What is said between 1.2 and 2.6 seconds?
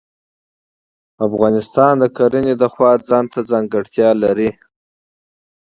افغانستان د زراعت